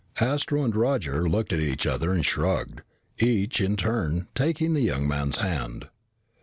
[0.19, 2.81] Astro and Roger looked at each other and shrugged,
[3.19, 5.89] each in turn, taking the young man's hand.